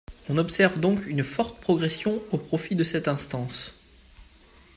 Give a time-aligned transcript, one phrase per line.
[0.29, 3.75] On observe donc une forte progression au profit de cette instance.